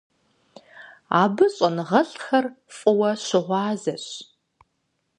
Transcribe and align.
Абы 1.21 1.45
щӏэныгъэлӏхэр 1.55 2.45
фӀыуэ 2.75 3.11
щыгъуазэщ. 3.25 4.05